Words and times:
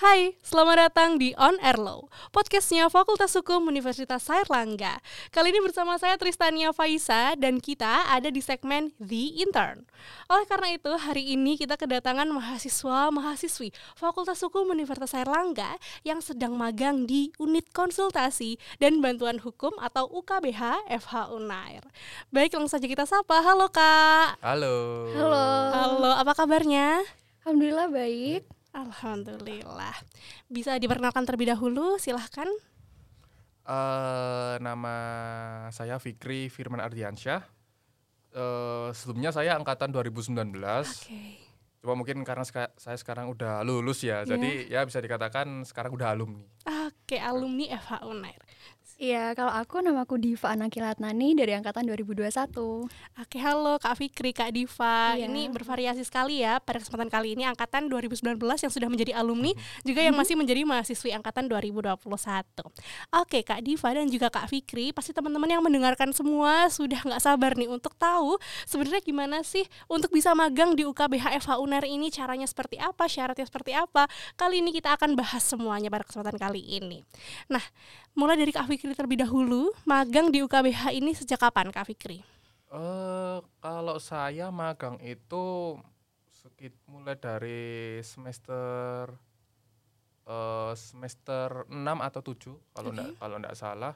Hai, 0.00 0.32
selamat 0.40 0.88
datang 0.88 1.20
di 1.20 1.36
On 1.36 1.60
Air 1.60 1.76
Law, 1.76 2.08
podcastnya 2.32 2.88
Fakultas 2.88 3.36
Hukum 3.36 3.68
Universitas 3.68 4.32
Airlangga. 4.32 4.96
Kali 5.28 5.52
ini 5.52 5.60
bersama 5.60 6.00
saya 6.00 6.16
Tristania 6.16 6.72
Faisa 6.72 7.36
dan 7.36 7.60
kita 7.60 8.08
ada 8.08 8.32
di 8.32 8.40
segmen 8.40 8.96
The 8.96 9.44
Intern. 9.44 9.84
Oleh 10.32 10.48
karena 10.48 10.72
itu, 10.72 10.88
hari 10.96 11.36
ini 11.36 11.60
kita 11.60 11.76
kedatangan 11.76 12.32
mahasiswa-mahasiswi 12.32 13.76
Fakultas 13.92 14.40
Hukum 14.40 14.72
Universitas 14.72 15.12
Airlangga 15.12 15.76
yang 16.00 16.24
sedang 16.24 16.56
magang 16.56 17.04
di 17.04 17.28
Unit 17.36 17.68
Konsultasi 17.68 18.56
dan 18.80 19.04
Bantuan 19.04 19.36
Hukum 19.36 19.76
atau 19.84 20.08
UKBH 20.08 20.88
FH 20.96 21.28
Unair. 21.28 21.84
Baik, 22.32 22.56
langsung 22.56 22.80
saja 22.80 22.88
kita 22.88 23.04
sapa. 23.04 23.44
Halo 23.44 23.68
Kak. 23.68 24.40
Halo. 24.40 25.12
Halo. 25.12 25.44
Halo, 25.76 26.10
apa 26.16 26.32
kabarnya? 26.32 27.04
Alhamdulillah 27.44 27.92
baik. 27.92 28.59
Alhamdulillah. 28.70 29.94
Bisa 30.46 30.78
diperkenalkan 30.78 31.26
terlebih 31.26 31.50
dahulu, 31.50 31.98
silahkan. 31.98 32.46
Uh, 33.66 34.58
nama 34.58 34.94
saya 35.70 35.98
Fikri 35.98 36.50
Firman 36.50 36.82
Ardiansyah. 36.82 37.42
Uh, 38.30 38.94
sebelumnya 38.94 39.34
saya 39.34 39.58
angkatan 39.58 39.90
2019. 39.90 40.54
Oke. 40.54 41.50
Cuma 41.80 41.96
mungkin 41.96 42.20
karena 42.28 42.44
seka 42.44 42.68
saya 42.76 42.94
sekarang 43.00 43.32
udah 43.32 43.64
lulus 43.64 44.04
ya, 44.04 44.20
Iya. 44.22 44.36
jadi 44.36 44.50
ya 44.68 44.80
bisa 44.84 45.00
dikatakan 45.00 45.64
sekarang 45.64 45.96
udah 45.96 46.12
alumni. 46.12 46.44
Oke, 46.68 47.16
alumni 47.16 47.72
FH 47.72 48.04
Unair. 48.04 48.36
Iya, 49.00 49.32
kalau 49.32 49.48
aku 49.48 49.80
namaku 49.80 50.20
Diva 50.20 50.52
Anakilatnani 50.52 51.32
dari 51.32 51.56
angkatan 51.56 51.88
2021. 51.88 52.84
Oke, 53.16 53.40
halo 53.40 53.80
Kak 53.80 53.96
Fikri, 53.96 54.36
Kak 54.36 54.52
Diva. 54.52 55.16
Iya. 55.16 55.24
Ini 55.24 55.48
bervariasi 55.48 56.04
sekali 56.04 56.44
ya 56.44 56.60
pada 56.60 56.84
kesempatan 56.84 57.08
kali 57.08 57.32
ini 57.32 57.48
angkatan 57.48 57.88
2019 57.88 58.36
yang 58.36 58.68
sudah 58.68 58.92
menjadi 58.92 59.16
alumni, 59.16 59.56
juga 59.88 60.04
yang 60.04 60.12
masih 60.12 60.36
menjadi 60.36 60.68
mahasiswi 60.68 61.16
angkatan 61.16 61.48
2021. 61.48 61.96
Oke, 63.24 63.40
Kak 63.40 63.64
Diva 63.64 63.88
dan 63.88 64.04
juga 64.12 64.28
Kak 64.28 64.52
Fikri, 64.52 64.92
pasti 64.92 65.16
teman-teman 65.16 65.48
yang 65.48 65.64
mendengarkan 65.64 66.12
semua 66.12 66.68
sudah 66.68 67.00
nggak 67.00 67.24
sabar 67.24 67.56
nih 67.56 67.72
untuk 67.72 67.96
tahu 67.96 68.36
sebenarnya 68.68 69.00
gimana 69.00 69.40
sih 69.40 69.64
untuk 69.88 70.12
bisa 70.12 70.36
magang 70.36 70.76
di 70.76 70.84
UKBH 70.84 71.40
FH 71.40 71.56
Unair 71.56 71.88
ini 71.88 72.12
caranya 72.12 72.44
seperti 72.44 72.76
apa, 72.76 73.08
syaratnya 73.08 73.48
seperti 73.48 73.72
apa. 73.72 74.04
Kali 74.36 74.60
ini 74.60 74.76
kita 74.76 74.92
akan 74.92 75.16
bahas 75.16 75.40
semuanya 75.40 75.88
pada 75.88 76.04
kesempatan 76.04 76.36
kali 76.36 76.60
ini. 76.60 77.00
Nah, 77.48 77.64
mulai 78.12 78.36
dari 78.36 78.52
Kak 78.52 78.68
Fikri 78.68 78.89
terlebih 78.92 79.18
dahulu, 79.18 79.70
magang 79.82 80.28
di 80.28 80.40
UKBH 80.40 80.92
ini 80.92 81.12
sejak 81.12 81.40
kapan 81.40 81.68
Kak 81.68 81.86
Fikri? 81.86 82.20
Eh 82.68 83.38
kalau 83.58 83.98
saya 83.98 84.48
magang 84.48 84.98
itu 85.00 85.74
sekit 86.30 86.72
mulai 86.86 87.14
dari 87.14 87.62
semester 88.00 89.10
eh 90.22 90.72
semester 90.72 91.66
6 91.66 91.74
atau 91.98 92.20
7 92.20 92.36
kalau 92.70 92.88
Oke. 92.88 92.94
enggak 92.94 93.10
kalau 93.16 93.36
enggak 93.36 93.56
salah. 93.56 93.94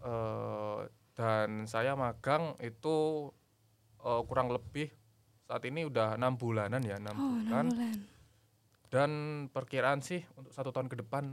eh 0.00 0.80
dan 1.12 1.66
saya 1.66 1.92
magang 1.94 2.56
itu 2.58 3.28
eh, 4.00 4.22
kurang 4.24 4.48
lebih 4.48 4.88
saat 5.42 5.62
ini 5.62 5.84
udah 5.84 6.16
enam 6.16 6.34
bulanan 6.34 6.80
ya 6.80 6.96
enam 6.96 7.14
Oh, 7.14 7.36
bulan 7.38 7.44
enam 7.62 7.66
bulan. 7.70 7.96
dan 8.88 9.10
perkiraan 9.48 10.00
sih 10.00 10.24
untuk 10.34 10.50
satu 10.50 10.70
tahun 10.70 10.88
ke 10.88 10.96
depan 10.98 11.28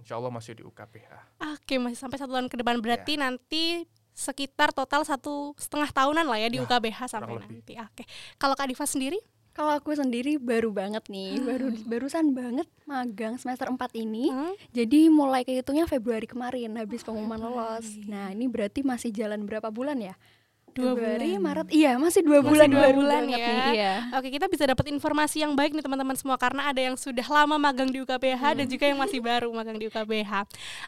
insya 0.00 0.16
Allah 0.16 0.28
masih 0.28 0.52
di 0.52 0.62
UKPH. 0.62 1.10
Oke, 1.54 1.76
masih 1.76 1.96
sampai 1.96 2.16
satu 2.16 2.32
tahun 2.32 2.48
ke 2.48 2.56
depan. 2.56 2.80
Berarti 2.80 3.14
Iya. 3.14 3.22
nanti 3.22 3.64
sekitar 4.10 4.72
total 4.72 5.04
satu 5.04 5.54
setengah 5.54 5.88
tahunan 5.88 6.24
lah 6.24 6.36
ya 6.36 6.48
di 6.48 6.58
Ya, 6.58 6.64
UKBH 6.64 6.98
sampai 7.06 7.36
lebih. 7.36 7.60
nanti. 7.60 7.72
Oke. 7.76 8.04
Kalau 8.36 8.52
Kak 8.52 8.66
Diva 8.66 8.84
sendiri? 8.84 9.20
Kalau 9.50 9.74
aku 9.74 9.92
sendiri 9.92 10.38
baru 10.38 10.70
banget 10.70 11.04
nih, 11.06 11.36
baru 11.38 11.74
barusan 11.84 12.32
banget 12.32 12.70
magang 12.86 13.34
semester 13.34 13.66
4 13.66 13.92
ini. 13.94 14.30
Hmm? 14.30 14.54
Jadi 14.70 15.10
mulai 15.10 15.42
kehitungnya 15.42 15.84
Februari 15.84 16.24
kemarin 16.24 16.78
habis 16.78 17.02
pengumuman 17.02 17.36
lolos. 17.36 17.82
Februari. 17.82 18.08
Nah, 18.08 18.30
ini 18.30 18.46
berarti 18.46 18.80
masih 18.80 19.10
jalan 19.10 19.42
berapa 19.42 19.68
bulan 19.68 19.98
ya? 19.98 20.14
Dua 20.70 20.92
Februari, 20.92 21.30
bulan. 21.30 21.42
Maret. 21.42 21.66
Iya, 21.70 21.92
masih 21.96 22.20
dua 22.20 22.38
Masih 22.38 22.48
bulan 22.48 22.68
dua 22.68 22.80
baru 22.80 22.98
bulan 22.98 23.22
ya. 23.22 23.36
nih. 23.36 23.40
Iya. 23.70 23.92
Oke, 24.14 24.28
kita 24.30 24.46
bisa 24.46 24.64
dapat 24.64 24.86
informasi 24.88 25.36
yang 25.38 25.52
baik 25.52 25.70
nih 25.70 25.80
teman-teman 25.80 26.14
semua 26.14 26.36
karena 26.36 26.66
ada 26.66 26.80
yang 26.80 26.94
sudah 26.94 27.24
lama 27.24 27.56
magang 27.56 27.86
di 27.86 27.98
UKBH 27.98 28.42
dan 28.54 28.66
juga 28.66 28.84
yang 28.84 28.96
masih 28.96 29.18
baru 29.20 29.50
magang 29.50 29.74
di 29.74 29.86
UKBH. 29.86 30.32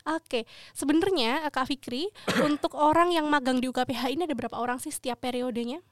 Oke, 0.09 0.45
sebenarnya 0.73 1.43
eh, 1.43 1.51
Kak 1.51 1.67
Fikri, 1.67 2.09
untuk 2.45 2.73
orang 2.73 3.11
yang 3.11 3.27
magang 3.27 3.57
di 3.57 3.67
UKBH 3.67 4.11
ini 4.11 4.23
ada 4.23 4.35
berapa 4.35 4.55
orang 4.55 4.79
sih 4.79 4.91
setiap 4.91 5.19
periodenya? 5.19 5.83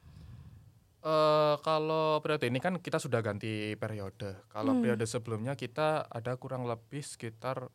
Eh 0.99 1.55
kalau 1.59 2.19
periode 2.19 2.45
ini 2.45 2.57
kan 2.57 2.77
kita 2.77 2.95
sudah 2.95 3.19
ganti 3.19 3.73
periode. 3.75 4.37
Kalau 4.47 4.71
Hmm. 4.71 4.81
periode 4.81 5.03
sebelumnya 5.03 5.53
kita 5.53 6.05
ada 6.05 6.35
kurang 6.35 6.63
lebih 6.63 7.01
sekitar 7.01 7.67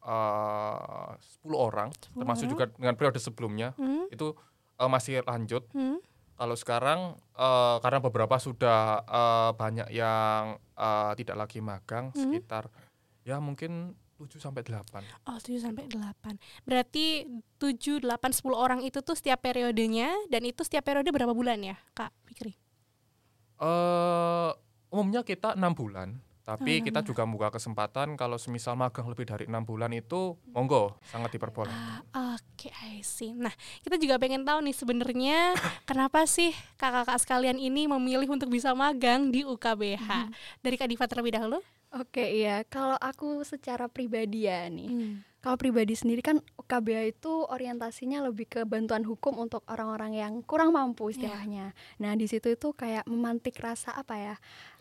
eh 0.00 1.10
10 1.40 1.58
orang, 1.58 1.88
10 1.92 2.12
termasuk 2.14 2.44
orang. 2.44 2.52
juga 2.52 2.64
dengan 2.70 2.94
periode 2.94 3.18
sebelumnya 3.18 3.72
Hmm? 3.74 4.06
itu 4.08 4.36
eh, 4.78 4.88
masih 4.88 5.20
lanjut. 5.26 5.66
Hmm? 5.74 5.98
Kalau 6.38 6.54
sekarang 6.54 7.00
eh, 7.34 7.76
karena 7.82 7.98
beberapa 7.98 8.38
sudah 8.38 9.02
eh, 9.02 9.50
banyak 9.52 9.88
yang 9.90 10.56
eh, 10.56 11.12
tidak 11.18 11.36
lagi 11.36 11.58
magang 11.58 12.14
Hmm. 12.14 12.22
sekitar 12.22 12.70
ya 13.26 13.42
mungkin 13.42 13.92
7 14.18 14.42
sampai 14.42 14.66
8. 14.66 15.30
Oh, 15.30 15.38
7 15.38 15.62
sampai 15.62 15.86
8. 15.86 16.38
Berarti 16.66 17.22
7, 17.62 18.02
8, 18.02 18.34
10 18.34 18.50
orang 18.50 18.80
itu 18.82 18.98
tuh 18.98 19.14
setiap 19.14 19.38
periodenya 19.38 20.10
dan 20.26 20.42
itu 20.42 20.66
setiap 20.66 20.90
periode 20.90 21.06
berapa 21.14 21.30
bulan 21.30 21.62
ya, 21.62 21.78
Kak 21.94 22.10
Fikri? 22.26 22.58
Eh 23.58 24.50
umumnya 24.90 25.22
kita 25.22 25.54
enam 25.54 25.70
bulan, 25.70 26.18
tapi 26.48 26.70
Oh, 26.72 26.76
enam 26.80 26.86
kita 26.88 27.00
juga 27.04 27.28
membuka 27.28 27.60
kesempatan 27.60 28.16
kalau 28.16 28.40
semisal 28.40 28.72
magang 28.72 29.04
lebih 29.04 29.28
dari 29.28 29.44
enam 29.44 29.68
bulan 29.68 29.92
itu 29.92 30.32
monggo 30.48 30.96
sangat 31.04 31.36
diperbolehkan. 31.36 32.08
Ah, 32.16 32.40
Oke, 32.58 32.74
I 32.90 33.06
see. 33.06 33.30
Nah, 33.36 33.54
kita 33.86 34.00
juga 34.02 34.18
pengen 34.18 34.42
tahu 34.42 34.66
nih 34.66 34.74
sebenarnya 34.74 35.54
kenapa 35.90 36.26
sih 36.26 36.50
kakak-kakak 36.74 37.22
sekalian 37.22 37.54
ini 37.54 37.86
memilih 37.86 38.26
untuk 38.34 38.50
bisa 38.50 38.74
magang 38.74 39.30
di 39.30 39.46
UKBH? 39.46 40.32
Dari 40.58 40.74
Kak 40.74 40.90
Diva 40.90 41.06
terlebih 41.06 41.38
dahulu. 41.38 41.62
Oke, 41.94 42.26
iya. 42.26 42.66
Kalau 42.66 42.98
aku 42.98 43.46
secara 43.46 43.86
pribadi 43.86 44.50
ya 44.50 44.66
nih. 44.66 44.90
Hmm. 44.90 45.14
Kalau 45.38 45.54
pribadi 45.54 45.94
sendiri 45.94 46.18
kan 46.18 46.42
UKBH 46.58 47.14
itu 47.14 47.46
orientasinya 47.46 48.26
lebih 48.26 48.50
ke 48.50 48.60
bantuan 48.66 49.06
hukum 49.06 49.38
untuk 49.38 49.62
orang-orang 49.70 50.18
yang 50.18 50.32
kurang 50.42 50.74
mampu 50.74 51.14
istilahnya. 51.14 51.78
Nah, 52.02 52.18
di 52.18 52.26
situ 52.26 52.58
itu 52.58 52.74
kayak 52.74 53.06
memantik 53.06 53.54
rasa 53.62 53.94
apa 53.94 54.18
ya? 54.18 54.36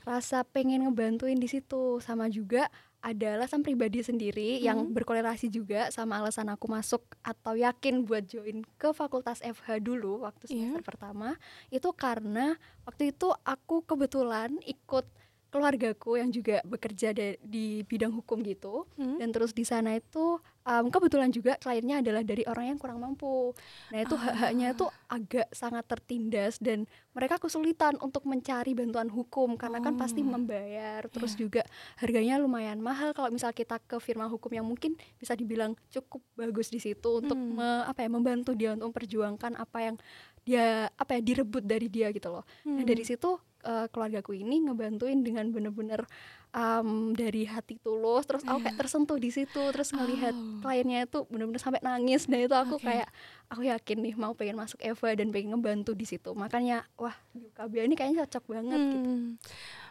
Rasa 0.07 0.47
pengen 0.47 0.87
ngebantuin 0.87 1.35
di 1.35 1.51
situ 1.51 1.99
sama 1.99 2.31
juga 2.31 2.71
ada 2.97 3.35
alasan 3.35 3.59
pribadi 3.59 3.99
sendiri 3.99 4.57
yang 4.57 4.87
Hmm. 4.87 4.95
berkorelasi 4.95 5.51
juga 5.51 5.91
sama 5.91 6.17
alasan 6.17 6.47
aku 6.47 6.65
masuk 6.65 7.03
atau 7.21 7.53
yakin 7.53 8.03
buat 8.03 8.23
join 8.23 8.63
ke 8.75 8.89
Fakultas 8.91 9.43
FH 9.43 9.83
dulu 9.83 10.23
waktu 10.23 10.47
Iya. 10.47 10.71
semester 10.71 10.83
pertama 10.87 11.35
itu 11.69 11.91
karena 11.93 12.55
waktu 12.83 13.11
itu 13.11 13.35
aku 13.43 13.83
kebetulan 13.83 14.55
ikut 14.63 15.05
keluargaku 15.47 16.19
yang 16.19 16.27
juga 16.29 16.59
bekerja 16.63 17.11
di 17.39 17.83
bidang 17.83 18.11
hukum 18.11 18.43
gitu 18.43 18.87
Hmm? 18.95 19.15
dan 19.15 19.31
terus 19.31 19.51
di 19.51 19.63
sana 19.63 19.95
itu 19.95 20.39
um, 20.67 20.91
kebetulan 20.91 21.31
juga 21.31 21.55
kliennya 21.55 22.03
adalah 22.03 22.21
dari 22.21 22.43
orang 22.43 22.65
yang 22.69 22.77
kurang 22.77 22.99
mampu. 22.99 23.55
Nah 23.89 23.99
itu 23.99 24.13
hak-haknya 24.13 24.75
tuh 24.75 24.91
agak 25.07 25.47
sangat 25.49 25.87
tertindas 25.87 26.59
dan 26.59 26.83
mereka 27.11 27.39
kesulitan 27.39 27.95
untuk 27.97 28.27
mencari 28.27 28.75
bantuan 28.75 29.07
hukum 29.07 29.55
karena 29.55 29.79
kan 29.79 29.95
pasti 29.95 30.19
Oh. 30.19 30.29
membayar. 30.29 31.07
Terus 31.07 31.33
Iya. 31.33 31.39
juga 31.39 31.61
harganya 31.95 32.35
lumayan 32.37 32.77
mahal 32.77 33.15
kalau 33.15 33.31
misal 33.31 33.49
kita 33.51 33.79
ke 33.79 33.95
firma 33.97 34.27
hukum 34.27 34.51
yang 34.51 34.67
mungkin 34.67 34.93
bisa 35.15 35.31
dibilang 35.31 35.73
cukup 35.87 36.19
bagus 36.35 36.67
di 36.67 36.77
situ 36.77 37.23
untuk 37.23 37.33
Hmm. 37.33 37.55
me- 37.55 37.85
apa 37.87 38.03
ya 38.03 38.09
membantu 38.09 38.51
dia 38.51 38.75
untuk 38.75 38.91
memperjuangkan 38.91 39.55
apa 39.55 39.77
yang 39.81 39.95
dia 40.43 40.87
apa 40.89 41.15
ya 41.15 41.21
direbut 41.21 41.61
dari 41.61 41.87
dia 41.87 42.07
gitu 42.09 42.27
loh. 42.29 42.43
Nah 42.63 42.77
Hmm. 42.77 42.85
dari 42.85 43.01
situ 43.01 43.39
eh, 43.59 43.89
keluargaku 43.89 44.31
ini 44.31 44.63
ngebantuin 44.63 45.19
dengan 45.19 45.49
bener-bener 45.49 46.07
um, 46.49 46.89
dari 47.11 47.43
hati 47.43 47.75
tulus 47.77 48.23
terus 48.23 48.41
aku 48.41 48.59
kayak 48.59 48.73
Iya. 48.73 48.79
tersentuh 48.79 49.15
di 49.15 49.29
situ 49.29 49.63
terus 49.69 49.89
ngelihat 49.89 50.31
Oh. 50.31 50.59
kliennya 50.61 51.03
itu 51.03 51.25
bener-bener 51.27 51.57
sampai 51.57 51.81
nangis 51.81 52.25
dan 52.25 52.39
itu 52.39 52.51
aku 52.51 52.77
Oke. 52.77 52.85
kayak 52.85 53.07
aku 53.47 53.61
yakin 53.63 53.97
nih 54.01 54.13
mau 54.13 54.31
pengen 54.31 54.55
masuk 54.55 54.79
Eva 54.79 55.09
dan 55.13 55.29
pengen 55.29 55.53
ngebantu 55.53 55.91
di 55.91 56.03
situ 56.03 56.31
makanya 56.31 56.85
wah 56.95 57.15
di 57.31 57.45
UKB 57.45 57.73
ini 57.81 57.95
kayaknya 57.95 58.23
cocok 58.25 58.43
banget 58.47 58.79
gitu 58.79 59.07
Hmm. 59.07 59.29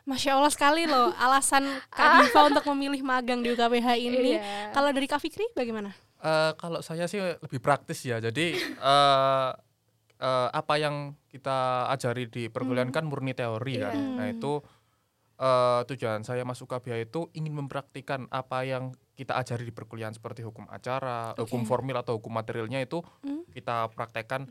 Masya 0.04 0.31
Allah 0.34 0.50
sekali 0.50 0.84
loh 0.84 1.10
alasan 1.19 1.66
Kak 1.88 2.22
Diva 2.22 2.40
untuk 2.46 2.64
memilih 2.70 3.02
magang 3.02 3.42
di 3.42 3.50
UKBH 3.50 3.88
ini. 3.96 4.38
Iya. 4.38 4.70
Kalau 4.70 4.90
dari 4.90 5.04
Kak 5.04 5.19
Fikri 5.19 5.50
bagaimana? 5.50 5.90
Eh, 6.16 6.52
kalau 6.54 6.78
saya 6.78 7.04
sih 7.04 7.19
lebih 7.19 7.58
praktis 7.58 8.00
ya. 8.00 8.16
Jadi 8.16 8.54
eh, 8.54 9.50
eh, 10.16 10.48
apa 10.48 10.75
yang 10.76 11.10
kita 11.26 11.90
ajari 11.90 12.25
di 12.25 12.46
perkuliahan 12.46 12.88
kan 12.88 13.02
murni 13.02 13.34
teori 13.34 13.75
kan. 13.76 13.92
Iya. 13.92 14.14
Nah 14.14 14.26
itu 14.28 14.62
eh, 15.36 15.80
tujuan 15.86 16.20
saya 16.20 16.42
masuk 16.42 16.66
KBH 16.66 17.06
itu 17.06 17.20
ingin 17.32 17.52
mempraktikkan 17.54 18.24
apa 18.28 18.62
yang 18.62 18.90
kita 19.12 19.32
ajari 19.32 19.64
di 19.64 19.72
perkuliahan 19.72 20.12
seperti 20.12 20.40
hukum 20.40 20.64
acara, 20.66 21.32
hukum 21.34 21.64
Oke. 21.64 21.68
formil 21.68 21.96
atau 21.96 22.16
hukum 22.16 22.32
materialnya 22.32 22.80
itu 22.80 23.00
Hmm. 23.20 23.44
kita 23.48 23.88
praktekkan 23.90 24.48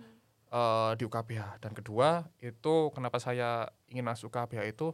eh, 0.47 0.91
di 0.95 1.03
UKBH. 1.03 1.59
Dan 1.59 1.73
kedua 1.73 2.23
itu 2.39 2.89
kenapa 2.89 3.17
saya 3.17 3.65
ingin 3.87 4.05
masuk 4.05 4.29
KBH 4.29 4.61
itu 4.67 4.93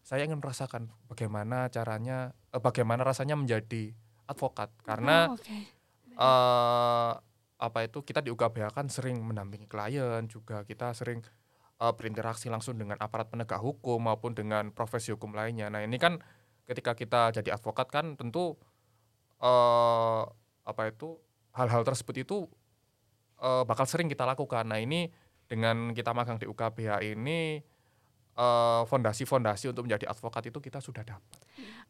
saya 0.00 0.22
ingin 0.22 0.38
merasakan 0.38 0.88
bagaimana 1.06 1.68
caranya 1.68 2.30
eh, 2.48 2.56
bagaimana 2.56 3.02
rasanya 3.02 3.34
menjadi 3.34 3.92
advokat 4.24 4.70
karena 4.80 5.28
Oh, 5.28 5.36
oke. 5.36 5.56
eh 6.14 7.12
apa 7.60 7.78
itu 7.82 8.00
kita 8.00 8.20
di 8.20 8.30
UKBH 8.30 8.72
kan 8.72 8.88
sering 8.88 9.20
mendampingi 9.20 9.66
klien 9.66 10.24
juga 10.24 10.64
kita 10.64 10.96
sering 10.96 11.20
eh, 11.80 11.92
berinteraksi 11.96 12.52
langsung 12.52 12.76
dengan 12.76 13.00
aparat 13.00 13.32
penegak 13.32 13.58
hukum 13.60 13.98
maupun 14.04 14.36
dengan 14.36 14.70
profesi 14.70 15.10
hukum 15.10 15.32
lainnya. 15.32 15.72
Nah 15.72 15.80
ini 15.82 15.96
kan 15.96 16.20
ketika 16.68 16.94
kita 16.94 17.34
jadi 17.34 17.56
advokat 17.56 17.88
kan 17.90 18.14
tentu 18.14 18.54
eh 19.40 20.22
apa 20.60 20.82
itu 20.92 21.16
hal-hal 21.56 21.82
tersebut 21.82 22.16
itu 22.22 22.38
eh, 23.42 23.64
bakal 23.64 23.88
sering 23.88 24.06
kita 24.12 24.28
lakukan. 24.28 24.68
Nah 24.68 24.78
ini 24.78 25.10
dengan 25.50 25.90
kita 25.96 26.14
magang 26.14 26.38
di 26.38 26.46
UKBH 26.46 27.02
ini 27.02 27.58
eh, 28.34 28.82
fondasi-fondasi 28.86 29.70
untuk 29.72 29.86
menjadi 29.86 30.10
advokat 30.10 30.50
itu 30.50 30.58
kita 30.58 30.78
sudah 30.78 31.02
dapat. 31.02 31.40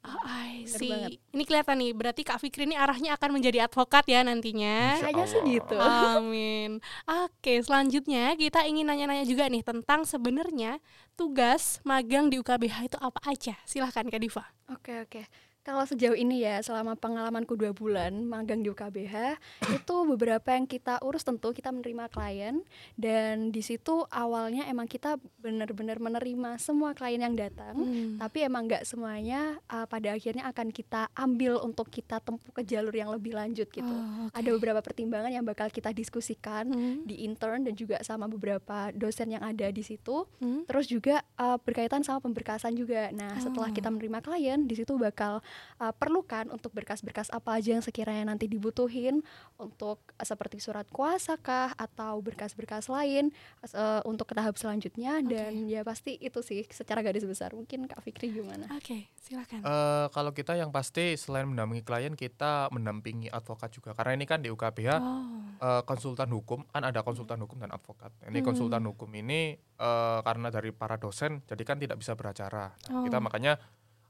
Oh, 0.01 0.17
I 0.25 0.65
see. 0.65 1.21
Ini 1.37 1.43
kelihatan 1.45 1.77
nih, 1.77 1.93
berarti 1.93 2.23
Kak 2.25 2.41
Fikri 2.41 2.65
ini 2.65 2.77
arahnya 2.77 3.17
akan 3.21 3.37
menjadi 3.37 3.69
advokat 3.69 4.09
ya 4.09 4.25
nantinya. 4.25 4.97
Kayaknya 4.97 5.27
sih 5.29 5.41
gitu. 5.45 5.77
Amin. 5.77 6.81
Oke, 7.05 7.61
selanjutnya 7.61 8.33
kita 8.41 8.65
ingin 8.65 8.89
nanya-nanya 8.89 9.29
juga 9.29 9.45
nih 9.53 9.61
tentang 9.61 10.09
sebenarnya 10.09 10.81
tugas 11.21 11.85
magang 11.85 12.33
di 12.33 12.41
UKBH 12.41 12.89
itu 12.89 12.99
apa 13.01 13.21
aja? 13.29 13.55
Silahkan 13.69 14.09
Kak 14.09 14.21
Diva. 14.25 14.45
Oke 14.73 15.05
oke. 15.05 15.50
Kalau 15.61 15.85
sejauh 15.85 16.17
ini 16.17 16.41
ya 16.41 16.59
selama 16.61 16.97
pengalamanku 16.97 17.53
dua 17.53 17.71
bulan 17.71 18.25
magang 18.25 18.65
di 18.65 18.69
UKBH 18.69 19.37
itu 19.77 19.95
beberapa 20.07 20.49
yang 20.51 20.65
kita 20.65 20.97
urus 21.01 21.21
tentu 21.21 21.53
kita 21.53 21.69
menerima 21.69 22.09
klien 22.09 22.65
dan 22.97 23.49
di 23.49 23.61
situ 23.61 24.09
awalnya 24.09 24.65
emang 24.67 24.85
kita 24.85 25.15
benar-benar 25.39 26.01
menerima 26.01 26.57
semua 26.57 26.91
klien 26.91 27.21
yang 27.21 27.35
datang 27.35 27.73
Hmm. 27.73 28.17
tapi 28.17 28.43
emang 28.43 28.67
nggak 28.67 28.83
semuanya 28.83 29.57
uh, 29.67 29.85
pada 29.85 30.13
akhirnya 30.13 30.45
akan 30.45 30.69
kita 30.69 31.07
ambil 31.13 31.61
untuk 31.61 31.89
kita 31.89 32.19
tempuh 32.19 32.51
ke 32.51 32.63
jalur 32.63 32.93
yang 32.93 33.09
lebih 33.09 33.33
lanjut 33.33 33.67
gitu. 33.67 33.85
Oh, 33.85 34.27
oke. 34.27 34.35
Ada 34.35 34.49
beberapa 34.51 34.81
pertimbangan 34.81 35.29
yang 35.29 35.45
bakal 35.45 35.69
kita 35.69 35.91
diskusikan 35.91 36.67
Hmm. 36.67 37.05
di 37.05 37.23
intern 37.23 37.63
dan 37.63 37.75
juga 37.75 38.01
sama 38.01 38.27
beberapa 38.27 38.91
dosen 38.93 39.31
yang 39.31 39.43
ada 39.43 39.69
di 39.69 39.81
situ. 39.81 40.25
Hmm. 40.39 40.65
Terus 40.65 40.87
juga 40.87 41.21
uh, 41.37 41.57
berkaitan 41.59 42.01
sama 42.01 42.19
pemberkasan 42.19 42.73
juga. 42.73 43.11
Nah, 43.11 43.37
setelah 43.39 43.69
Oh. 43.69 43.75
kita 43.75 43.89
menerima 43.89 44.19
klien, 44.21 44.61
di 44.63 44.75
situ 44.75 44.95
bakal 44.95 45.41
uh, 45.79 45.93
perlukan 45.95 46.49
untuk 46.51 46.73
berkas-berkas 46.73 47.31
apa 47.31 47.59
aja 47.59 47.77
yang 47.77 47.85
sekiranya 47.85 48.33
nanti 48.33 48.47
dibutuhin 48.47 49.21
untuk 49.57 50.01
uh, 50.17 50.27
seperti 50.27 50.63
surat 50.63 50.87
kuasa 50.89 51.37
kah 51.37 51.73
atau 51.77 52.19
berkas-berkas 52.21 52.89
lain 52.89 53.31
uh, 53.73 54.01
untuk 54.05 54.31
ke 54.31 54.35
tahap 54.35 54.57
selanjutnya 54.57 55.21
dan 55.23 55.67
ya 55.67 55.83
pasti 55.83 56.17
itu 56.21 56.41
sih 56.41 56.65
secara 56.71 57.01
garis 57.01 57.25
besar. 57.25 57.53
Mungkin 57.53 57.87
Kak 57.91 58.01
Fikri 58.05 58.31
gimana? 58.31 58.67
Oke, 58.77 59.11
silakan. 59.21 59.63
Eh, 59.63 60.07
kalau 60.11 60.31
kita 60.31 60.55
yang 60.55 60.71
pasti 60.71 61.15
selain 61.19 61.47
mendampingi 61.47 61.83
klien 61.83 62.15
kita 62.15 62.71
mendampingi 62.71 63.29
advokat 63.31 63.71
juga 63.75 63.95
karena 63.95 64.17
ini 64.17 64.25
kan 64.27 64.41
di 64.41 64.49
UKBH 64.49 64.91
oh. 64.99 65.61
eh, 65.61 65.83
konsultan 65.87 66.31
hukum 66.31 66.63
kan 66.71 66.83
ada 66.87 67.03
konsultan 67.03 67.41
hukum 67.43 67.59
dan 67.61 67.71
advokat. 67.75 68.11
Ini 68.27 68.41
Hmm. 68.41 68.47
konsultan 68.47 68.83
hukum 68.87 69.11
ini 69.15 69.55
eh, 69.57 70.19
karena 70.23 70.49
dari 70.53 70.71
para 70.71 70.97
dosen 70.97 71.43
jadi 71.45 71.63
kan 71.65 71.77
tidak 71.81 71.97
bisa 71.99 72.13
beracara. 72.15 72.73
Nah, 72.91 73.05
Kita 73.05 73.19
Oh. 73.19 73.25
makanya 73.25 73.59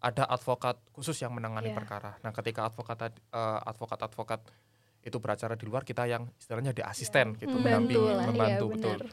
ada 0.01 0.25
advokat 0.27 0.81
khusus 0.91 1.17
yang 1.17 1.31
menangani 1.31 1.69
Iya. 1.69 1.77
perkara. 1.77 2.17
Nah 2.21 2.33
ketika 2.33 2.67
advokat 2.67 3.13
eh, 3.13 3.59
advokat-advokat 3.65 4.41
itu 5.01 5.17
beracara 5.17 5.57
di 5.57 5.65
luar 5.65 5.81
kita 5.81 6.05
yang 6.05 6.29
istilahnya 6.37 6.73
di 6.73 6.81
asisten 6.81 7.37
gitu 7.37 7.53
Hmm. 7.53 7.65
mendampingi, 7.65 8.13
Membantu 8.27 8.67
iya, 8.69 8.75
betul. 8.77 8.97
benar. 9.01 9.13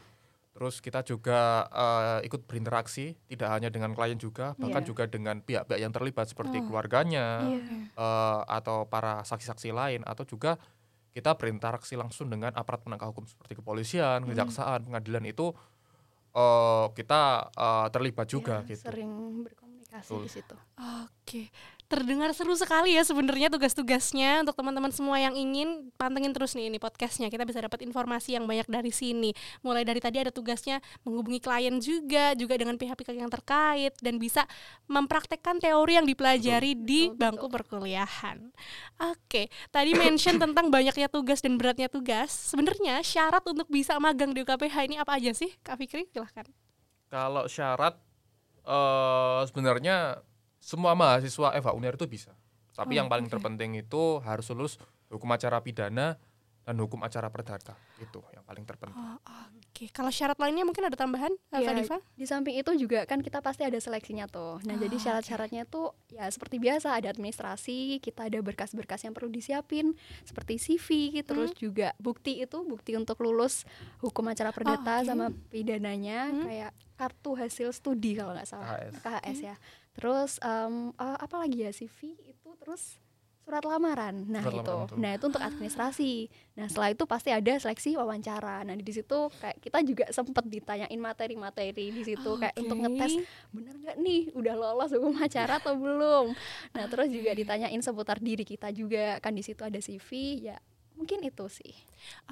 Terus 0.58 0.74
kita 0.80 1.00
juga 1.02 1.40
eh, 1.70 2.26
ikut 2.26 2.42
berinteraksi 2.44 3.14
tidak 3.24 3.48
hanya 3.52 3.68
dengan 3.68 3.92
klien 3.92 4.16
juga 4.16 4.52
bahkan 4.54 4.82
Iya. 4.82 4.88
juga 4.88 5.04
dengan 5.06 5.38
pihak-pihak 5.38 5.78
yang 5.78 5.92
terlibat 5.92 6.26
seperti 6.26 6.60
Oh. 6.60 6.64
keluarganya 6.66 7.52
Iya. 7.52 7.76
eh, 7.94 8.40
atau 8.48 8.84
para 8.84 9.20
saksi-saksi 9.22 9.70
lain 9.70 10.00
atau 10.02 10.24
juga 10.24 10.56
kita 11.08 11.34
berinteraksi 11.34 11.94
langsung 11.94 12.28
dengan 12.28 12.52
aparat 12.54 12.78
penegak 12.78 13.10
hukum 13.10 13.26
seperti 13.26 13.56
kepolisian, 13.56 14.22
Hmm. 14.22 14.28
kejaksaan, 14.30 14.84
pengadilan 14.84 15.24
itu 15.26 15.52
eh, 16.30 16.86
kita 16.92 17.22
eh, 17.50 17.86
terlibat 17.88 18.26
juga 18.26 18.62
Iya, 18.62 18.68
gitu. 18.68 18.84
Sering 18.86 19.10
berkomunikasi 19.42 19.67
Betul. 19.88 20.28
di 20.28 20.30
situ. 20.30 20.56
Oke, 21.08 21.48
terdengar 21.88 22.28
seru 22.36 22.52
sekali 22.52 22.92
ya 22.92 23.00
sebenarnya 23.00 23.48
tugas-tugasnya 23.48 24.44
untuk 24.44 24.52
teman-teman 24.60 24.92
semua 24.92 25.16
yang 25.16 25.32
ingin 25.32 25.88
pantengin 25.96 26.36
terus 26.36 26.52
nih 26.52 26.68
ini 26.68 26.76
podcastnya. 26.76 27.32
Kita 27.32 27.48
bisa 27.48 27.64
dapat 27.64 27.80
informasi 27.80 28.36
yang 28.36 28.44
banyak 28.44 28.68
dari 28.68 28.92
sini. 28.92 29.32
Mulai 29.64 29.88
dari 29.88 29.98
tadi 30.04 30.20
ada 30.20 30.28
tugasnya 30.28 30.84
menghubungi 31.08 31.40
klien 31.40 31.80
juga, 31.80 32.36
juga 32.36 32.54
dengan 32.60 32.76
pihak-pihak 32.76 33.16
yang 33.16 33.32
terkait 33.32 33.96
dan 34.04 34.20
bisa 34.20 34.44
mempraktekkan 34.92 35.56
teori 35.56 35.96
yang 35.96 36.04
dipelajari 36.04 36.76
di 36.76 37.08
Betul, 37.08 37.16
bangku 37.16 37.46
perkuliahan. 37.48 38.52
Oke, 39.08 39.48
tadi 39.72 39.96
mention 39.96 40.36
tentang 40.44 40.68
banyaknya 40.68 41.08
tugas 41.08 41.40
dan 41.40 41.56
beratnya 41.56 41.88
tugas. 41.88 42.28
Sebenarnya 42.28 43.00
syarat 43.00 43.40
untuk 43.48 43.66
bisa 43.72 43.96
magang 43.96 44.36
di 44.36 44.44
UKPH 44.44 44.76
ini 44.84 44.96
apa 45.00 45.16
aja 45.16 45.32
sih, 45.32 45.56
Kak 45.64 45.80
Fikri? 45.80 46.04
Silahkan. 46.12 46.44
Kalau 47.08 47.48
syarat 47.48 47.96
eh 48.68 49.40
sebenarnya 49.48 50.20
semua 50.60 50.92
mahasiswa 50.92 51.56
FH 51.56 51.68
Uner 51.72 51.96
itu 51.96 52.04
bisa. 52.04 52.36
Tapi 52.76 52.94
Oh, 52.94 52.98
yang 53.02 53.08
paling 53.08 53.26
oke. 53.26 53.32
terpenting 53.34 53.74
itu 53.74 54.20
harus 54.22 54.46
lulus 54.52 54.76
hukum 55.08 55.32
acara 55.32 55.58
pidana 55.64 56.20
dan 56.68 56.76
hukum 56.76 57.00
acara 57.00 57.32
perdata. 57.32 57.72
Itu 57.96 58.20
yang 58.28 58.44
paling 58.44 58.68
terpenting. 58.68 58.92
Oh, 58.92 59.16
Oke, 59.72 59.88
kalau 59.88 60.10
syarat 60.10 60.36
lainnya 60.36 60.66
mungkin 60.66 60.84
ada 60.84 60.98
tambahan, 60.98 61.30
Kak 61.48 61.62
Iya, 61.62 61.70
Diva? 61.72 61.96
Di 62.12 62.26
samping 62.26 62.58
itu 62.58 62.74
juga 62.76 63.06
kan 63.06 63.22
kita 63.22 63.38
pasti 63.38 63.62
ada 63.62 63.78
seleksinya 63.78 64.26
tuh. 64.26 64.58
Nah, 64.66 64.74
Oh, 64.74 64.80
jadi 64.80 64.92
oke. 64.92 65.00
syarat-syaratnya 65.00 65.64
tuh 65.64 65.94
ya 66.10 66.26
seperti 66.26 66.58
biasa 66.58 66.92
ada 66.92 67.08
administrasi, 67.08 67.96
kita 67.98 68.26
ada 68.26 68.42
berkas-berkas 68.42 69.00
yang 69.00 69.14
perlu 69.14 69.30
disiapin 69.30 69.94
seperti 70.26 70.58
CV, 70.58 70.86
terus 71.22 71.54
juga 71.54 71.94
bukti 71.96 72.36
itu 72.36 72.58
bukti 72.60 72.92
untuk 72.92 73.22
lulus 73.22 73.62
hukum 73.98 74.26
acara 74.26 74.50
perdata 74.50 75.00
oke. 75.00 75.06
sama 75.06 75.30
pidananya 75.48 76.28
Hmm. 76.28 76.44
kayak 76.44 76.70
kartu 76.98 77.30
hasil 77.32 77.70
studi 77.70 78.12
kalau 78.12 78.34
nggak 78.34 78.44
salah. 78.44 78.82
KHS. 78.82 78.94
KHS 79.00 79.38
ya. 79.40 79.56
Terus 79.94 80.30
em, 80.40 80.74
eh, 80.92 81.18
apa 81.18 81.36
lagi 81.38 81.62
ya 81.62 81.70
CV 81.70 81.98
itu 82.26 82.50
terus 82.58 82.98
surat 83.48 83.64
lamaran. 83.64 84.28
Nah, 84.28 84.44
Surat 84.44 84.60
itu. 84.60 84.68
lamaran. 84.76 84.98
Nah, 85.00 85.10
itu 85.16 85.24
untuk 85.24 85.40
administrasi. 85.40 86.12
Nah, 86.60 86.66
setelah 86.68 86.92
itu 86.92 87.04
pasti 87.08 87.32
ada 87.32 87.52
seleksi 87.56 87.96
wawancara. 87.96 88.60
Nah, 88.68 88.76
di 88.76 88.92
situ 88.92 89.18
kayak 89.40 89.56
kita 89.64 89.78
juga 89.88 90.04
sempet 90.12 90.44
ditanyain 90.52 91.00
materi-materi 91.00 91.88
di 91.88 92.02
situ 92.04 92.30
kayak 92.36 92.52
untuk 92.60 92.76
ngetes 92.76 93.24
bener 93.48 93.74
nggak 93.80 93.96
nih 94.04 94.28
udah 94.36 94.52
lolos 94.52 94.92
hukum 94.92 95.16
acara 95.16 95.56
atau 95.56 95.72
belum. 95.80 96.36
Nah, 96.76 96.84
terus 96.92 97.08
juga 97.08 97.32
ditanyain 97.32 97.80
seputar 97.80 98.20
diri 98.20 98.44
kita 98.44 98.68
juga 98.68 99.16
kan 99.24 99.32
di 99.32 99.40
situ 99.40 99.64
ada 99.64 99.80
CV 99.80 100.08
ya. 100.52 100.60
Mungkin 101.00 101.24
itu 101.24 101.48
sih. 101.48 101.72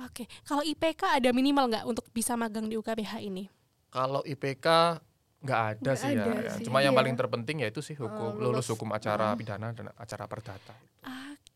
Oke, 0.05 0.29
kalau 0.45 0.61
IPK 0.61 1.17
ada 1.17 1.33
minimal 1.33 1.73
nggak 1.73 1.85
untuk 1.89 2.05
bisa 2.13 2.37
magang 2.37 2.69
di 2.69 2.77
UKBH 2.77 3.25
ini? 3.25 3.49
Kalau 3.89 4.21
IPK 4.21 5.01
nggak 5.39 5.61
ada 5.69 5.81
Nggak 5.83 5.97
sih 5.97 6.11
ya, 6.11 6.23
ada 6.23 6.31
ya. 6.39 6.51
sih, 6.53 6.65
Cuma 6.65 6.79
yang 6.81 6.91
iya. 6.91 6.99
paling 6.99 7.15
terpenting 7.15 7.57
yaitu 7.61 7.81
sih 7.81 7.95
hukum 7.95 8.33
Eh, 8.33 8.41
lulus 8.41 8.63
lulus. 8.63 8.67
hukum 8.69 8.89
acara 8.91 9.31
Hmm. 9.31 9.39
pidana 9.39 9.69
dan 9.71 9.93
acara 9.93 10.25
perdata. 10.25 10.75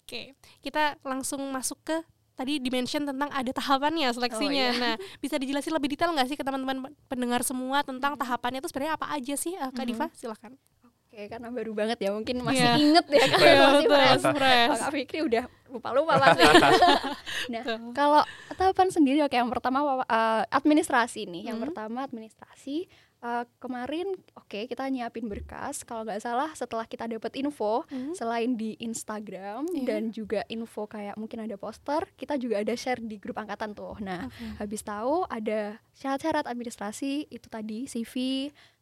Oke, 0.00 0.34
kita 0.58 0.99
langsung 1.00 1.38
masuk 1.49 1.78
ke 1.82 1.96
tadi 2.34 2.58
dimention 2.58 3.04
tentang 3.04 3.30
ada 3.30 3.46
tahapannya 3.49 4.10
seleksinya. 4.10 4.66
iya. 4.68 4.75
Nah, 4.75 4.94
bisa 5.18 5.37
dijelasin 5.37 5.70
lebih 5.70 5.87
detail 5.88 6.10
nggak 6.10 6.26
sih 6.26 6.34
ke 6.34 6.42
teman-teman 6.42 6.76
pendengar 7.06 7.40
semua 7.40 7.80
tentang 7.80 8.14
tahapannya 8.14 8.58
itu 8.58 8.66
sebenarnya 8.66 8.94
apa 8.94 9.06
aja 9.08 9.34
sih, 9.34 9.54
Eh, 9.54 9.70
Kak 9.70 9.78
Mhm. 9.78 9.87
Diva? 9.87 10.06
Silakan. 10.12 10.58
Oke, 11.04 11.26
karena 11.26 11.49
baru 11.49 11.72
banget 11.72 11.99
ya 12.00 12.10
mungkin 12.10 12.38
masih 12.40 12.58
Iya. 12.60 12.75
inget 12.76 13.06
ya 13.08 13.22
kan 13.25 13.38
Iya, 13.40 13.54
masih 13.60 13.70
betul, 13.82 13.90
fresh. 13.92 14.25
fresh. 14.32 14.70
Kak 14.76 14.90
Fikri 14.90 15.20
udah 15.25 15.44
lupa-lupa 15.68 16.12
pasti. 16.22 16.42
nah, 17.52 17.62
kalau 17.92 18.22
tahapan 18.52 18.88
sendiri 18.88 19.18
oke 19.20 19.32
yang 19.32 19.49
pertama 19.49 19.78
wawa- 19.80 20.06
eh, 20.06 20.42
administrasi 20.49 21.25
nih. 21.25 21.42
Yang 21.46 21.56
Hmm. 21.56 21.64
pertama 21.66 21.99
administrasi 22.04 22.87
Eh, 23.21 23.45
kemarin 23.61 24.17
oke 24.33 24.65
kita 24.65 24.89
nyiapin 24.89 25.29
berkas 25.29 25.85
kalau 25.85 26.09
nggak 26.09 26.25
salah 26.25 26.49
setelah 26.53 26.89
kita 26.89 27.05
dapat 27.05 27.37
info 27.37 27.85
Hmm. 27.85 28.17
selain 28.17 28.57
di 28.57 28.81
Instagram 28.81 29.69
Iya. 29.69 29.85
dan 29.85 30.03
juga 30.09 30.41
info 30.49 30.89
kayak 30.89 31.15
mungkin 31.15 31.45
ada 31.45 31.55
poster 31.55 32.09
kita 32.15 32.35
juga 32.35 32.57
ada 32.59 32.73
share 32.73 32.97
di 32.99 33.21
grup 33.21 33.37
angkatan 33.37 33.77
tuh 33.77 34.00
nah 34.00 34.25
Oke. 34.25 34.45
habis 34.59 34.81
tahu 34.81 35.29
ada 35.29 35.77
syarat-syarat 35.93 36.49
administrasi 36.49 37.29
itu 37.29 37.45
tadi 37.47 37.85
CV 37.85 38.15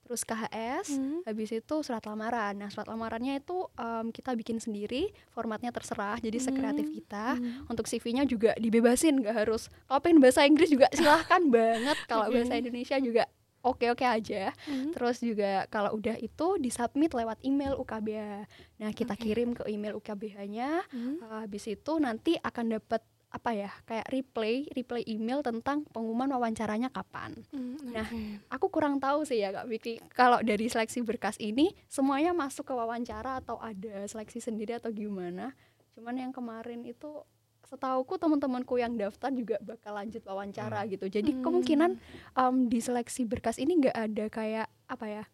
terus 0.01 0.23
KHS 0.23 0.95
Hmm. 0.95 1.21
habis 1.23 1.51
itu 1.51 1.75
surat 1.83 2.01
lamaran 2.01 2.55
nah 2.55 2.71
surat 2.71 2.87
lamarannya 2.87 3.43
itu 3.43 3.67
em, 3.75 4.09
kita 4.09 4.33
bikin 4.33 4.57
sendiri 4.57 5.11
formatnya 5.29 5.69
terserah 5.69 6.15
jadi 6.17 6.39
sekreatif 6.39 6.87
Hmm. 6.87 6.95
kita 6.95 7.27
Hmm. 7.35 7.67
untuk 7.67 7.85
CV-nya 7.85 8.23
juga 8.23 8.55
dibebasin 8.55 9.19
nggak 9.19 9.35
harus 9.37 9.67
kalau 9.85 9.99
pengen 9.99 10.23
bahasa 10.23 10.47
Inggris 10.47 10.71
juga 10.71 10.87
silahkan 10.91 11.43
banget 11.51 11.99
kalau 12.07 12.31
bahasa 12.31 12.55
Indonesia 12.55 12.97
juga 12.99 13.27
oke-oke 13.61 14.03
aja 14.03 14.55
Hmm. 14.65 14.91
terus 14.91 15.19
juga 15.19 15.67
kalau 15.67 15.95
udah 15.95 16.17
itu 16.17 16.57
disubmit 16.57 17.11
lewat 17.11 17.43
email 17.43 17.75
UKBH 17.75 18.47
nah 18.77 18.91
kita 18.91 19.13
Oke. 19.13 19.23
kirim 19.25 19.53
ke 19.53 19.67
email 19.67 19.95
UKBH-nya 19.95 20.87
Hmm. 20.89 21.19
habis 21.43 21.65
itu 21.65 21.93
nanti 21.97 22.37
akan 22.37 22.77
dapat 22.77 23.01
apa 23.29 23.53
ya 23.53 23.69
kayak 23.85 24.09
replay 24.09 24.65
replay 24.73 25.05
email 25.05 25.45
tentang 25.45 25.85
pengumuman 25.87 26.33
wawancaranya 26.33 26.89
kapan. 26.89 27.37
Hmm, 27.53 27.77
Nah. 27.93 28.09
Aku 28.49 28.73
kurang 28.73 28.97
tahu 28.97 29.29
sih 29.29 29.45
ya 29.45 29.53
Kak 29.53 29.69
Vicky. 29.69 30.01
Kalau 30.17 30.41
dari 30.41 30.65
seleksi 30.65 31.05
berkas 31.05 31.37
ini 31.37 31.77
semuanya 31.85 32.33
masuk 32.33 32.65
ke 32.65 32.73
wawancara 32.73 33.37
atau 33.37 33.61
ada 33.61 34.09
seleksi 34.09 34.41
sendiri 34.41 34.81
atau 34.81 34.89
gimana? 34.89 35.53
Cuman 35.93 36.17
yang 36.17 36.33
kemarin 36.33 36.81
itu 36.83 37.21
setauku 37.69 38.17
teman-temanku 38.17 38.81
yang 38.81 38.97
daftar 38.97 39.29
juga 39.29 39.61
bakal 39.61 39.93
lanjut 39.93 40.25
wawancara 40.25 40.89
gitu. 40.89 41.05
Jadi 41.07 41.37
Hmm. 41.37 41.43
kemungkinan 41.45 41.91
em, 42.35 42.55
di 42.67 42.81
seleksi 42.81 43.29
berkas 43.29 43.61
ini 43.61 43.77
nggak 43.77 43.97
ada 43.97 44.25
kayak 44.29 44.67
apa 44.89 45.07
ya? 45.07 45.25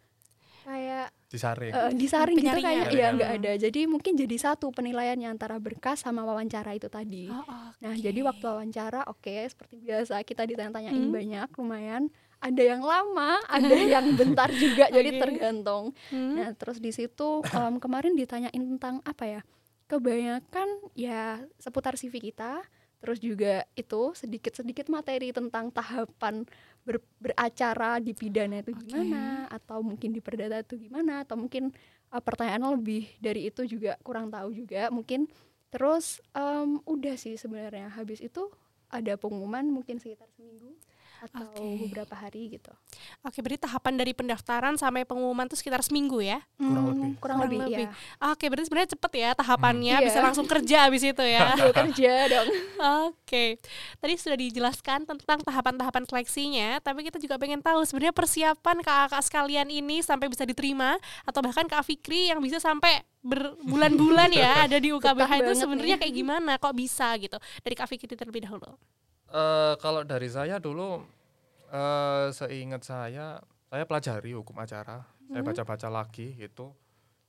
Kayak 0.65 1.13
disaring 1.29 1.71
eh, 1.71 1.93
disaring 1.93 2.37
gitu 2.41 2.59
kayak 2.59 2.89
ya 2.91 3.13
nggak 3.13 3.31
ada. 3.39 3.53
Jadi 3.61 3.85
mungkin 3.85 4.17
jadi 4.17 4.33
satu 4.35 4.73
penilaiannya 4.73 5.29
antara 5.29 5.61
berkas 5.61 6.03
sama 6.03 6.25
wawancara 6.25 6.73
itu 6.73 6.89
tadi. 6.89 7.29
Oh, 7.29 7.45
Nah, 7.79 7.93
oke. 7.93 8.01
jadi 8.01 8.21
waktu 8.25 8.45
wawancara, 8.45 9.05
oke, 9.07 9.37
seperti 9.45 9.77
biasa 9.77 10.25
kita 10.25 10.49
ditanya-tanyain 10.49 10.97
Hmm. 10.97 11.13
banyak, 11.13 11.49
lumayan. 11.55 12.03
Ada 12.41 12.63
yang 12.67 12.81
lama, 12.81 13.41
ada 13.45 13.61
yang 13.95 14.07
bentar 14.17 14.49
juga, 14.51 14.89
jadi 14.89 15.11
Oke. 15.11 15.21
tergantung. 15.21 15.85
Hmm. 16.09 16.33
Nah, 16.35 16.49
terus 16.55 16.81
di 16.81 16.91
situ 16.91 17.45
em, 17.45 17.77
kemarin 17.77 18.17
ditanyain 18.17 18.57
tentang 18.57 19.05
apa 19.05 19.25
ya? 19.29 19.41
Kebanyakan 19.85 20.69
ya 20.97 21.45
seputar 21.61 21.95
CV 22.01 22.33
kita, 22.33 22.65
terus 23.05 23.21
juga 23.21 23.69
itu 23.77 24.17
sedikit-sedikit 24.17 24.89
materi 24.89 25.29
tentang 25.29 25.69
tahapan 25.69 26.49
ber- 26.89 27.05
beracara 27.21 28.01
di 28.01 28.17
pidana 28.17 28.65
itu 28.65 28.73
Oke. 28.73 28.81
gimana, 28.89 29.45
atau 29.53 29.85
mungkin 29.85 30.17
di 30.17 30.25
perdata 30.25 30.65
itu 30.65 30.81
gimana, 30.89 31.21
atau 31.29 31.37
mungkin 31.37 31.69
eh, 32.09 32.23
pertanyaan 32.25 32.73
lebih 32.81 33.13
dari 33.21 33.53
itu 33.53 33.69
juga 33.69 34.01
kurang 34.01 34.33
tahu 34.33 34.57
juga 34.57 34.89
mungkin. 34.89 35.29
Terus 35.69 36.23
em, 36.33 36.81
udah 36.89 37.15
sih 37.21 37.37
sebenarnya 37.37 37.93
habis 37.93 38.25
itu 38.25 38.49
ada 38.89 39.19
pengumuman 39.21 39.67
mungkin 39.69 39.99
sekitar 40.01 40.31
seminggu 40.33 40.73
atau 41.25 41.49
Oke. 41.49 41.89
beberapa 41.89 42.15
hari 42.15 42.43
gitu. 42.53 42.69
Oke, 43.21 43.41
berarti 43.41 43.65
tahapan 43.65 43.95
dari 43.95 44.13
pendaftaran 44.13 44.75
sampai 44.75 45.03
pengumuman 45.03 45.45
itu 45.45 45.57
sekitar 45.57 45.81
seminggu 45.81 46.21
ya? 46.21 46.45
Kurang 46.55 46.85
lebih. 46.87 47.01
kurang, 47.01 47.13
Kurang 47.19 47.39
lebih, 47.43 47.59
lebih. 47.65 47.87
ya. 47.87 48.31
Oke, 48.31 48.45
berarti 48.47 48.67
sebenarnya 48.67 48.91
cepet 48.93 49.13
ya 49.15 49.31
tahapannya, 49.33 49.97
Hmm. 49.97 50.05
bisa 50.05 50.19
Iya. 50.19 50.25
langsung 50.25 50.45
kerja 50.45 50.77
abis 50.87 51.03
itu 51.03 51.25
ya. 51.25 51.41
Sambil 51.51 51.73
kerja 51.83 52.13
dong. 52.29 52.49
Oke, 53.09 53.45
tadi 53.97 54.13
sudah 54.15 54.37
dijelaskan 54.37 54.99
tentang 55.05 55.39
tahapan-tahapan 55.41 56.05
seleksinya, 56.05 56.69
tapi 56.79 57.03
kita 57.03 57.17
juga 57.17 57.37
pengen 57.37 57.59
tahu 57.59 57.81
sebenarnya 57.83 58.13
persiapan 58.13 58.77
kakak 58.81 59.23
sekalian 59.23 59.69
ini 59.69 60.01
sampai 60.01 60.29
bisa 60.29 60.43
diterima 60.43 60.97
atau 61.23 61.41
bahkan 61.41 61.65
Kak 61.65 61.83
Fikri 61.83 62.29
yang 62.29 62.39
bisa 62.39 62.59
sampai 62.59 63.01
berbulan-bulan 63.25 64.31
ya 64.31 64.53
ada 64.69 64.77
di 64.77 64.91
UKBH 64.91 65.17
Betah 65.17 65.39
itu 65.41 65.53
sebenarnya 65.57 65.97
kayak 65.97 66.13
gimana 66.13 66.53
kok 66.57 66.73
bisa 66.73 67.09
gitu 67.17 67.37
dari 67.61 67.73
Kak 67.73 67.89
Fikri 67.89 68.13
terlebih 68.13 68.45
dahulu. 68.45 68.77
Eh, 69.35 69.75
kalau 69.83 70.07
dari 70.07 70.31
saya 70.31 70.63
dulu 70.63 71.03
eh 71.75 72.31
seingat 72.31 72.87
saya 72.87 73.43
saya 73.67 73.83
pelajari 73.83 74.31
hukum 74.31 74.55
acara. 74.63 75.03
Saya 75.27 75.43
Hmm. 75.43 75.49
baca-baca 75.51 75.89
lagi 75.91 76.39
gitu. 76.39 76.71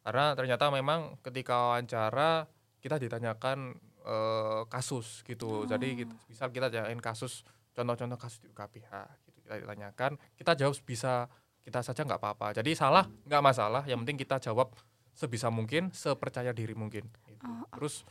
Karena 0.06 0.38
ternyata 0.38 0.70
memang 0.70 1.18
ketika 1.26 1.74
wawancara 1.74 2.46
kita 2.78 3.02
ditanyakan 3.02 3.74
eh, 4.06 4.62
kasus 4.70 5.26
gitu. 5.26 5.66
Jadi 5.66 6.06
kita, 6.06 6.14
misal 6.30 6.54
kita 6.54 6.70
tanyain 6.70 7.02
kasus 7.02 7.42
contoh-contoh 7.74 8.22
kasus 8.22 8.38
di 8.38 8.54
UKPH 8.54 8.92
gitu. 9.26 9.42
Kita 9.42 9.58
ditanyakan 9.66 10.22
kita 10.38 10.54
jawab 10.54 10.78
bisa 10.86 11.26
kita 11.66 11.82
saja 11.82 12.06
nggak 12.06 12.22
apa-apa. 12.22 12.54
Jadi 12.54 12.78
salah 12.78 13.10
nggak 13.26 13.42
masalah. 13.42 13.82
Yang 13.90 14.06
penting 14.06 14.18
kita 14.22 14.38
jawab 14.38 14.78
sebisa 15.10 15.50
mungkin 15.50 15.90
sepercaya 15.90 16.54
diri 16.54 16.78
mungkin 16.78 17.10
gitu. 17.26 17.42
Oh, 17.50 17.66
terus 17.74 18.06